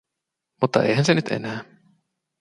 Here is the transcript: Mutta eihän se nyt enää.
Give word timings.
Mutta 0.61 0.83
eihän 0.83 1.05
se 1.05 1.13
nyt 1.15 1.27
enää. 1.31 1.63